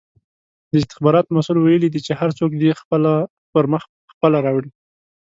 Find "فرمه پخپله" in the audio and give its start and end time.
3.51-4.37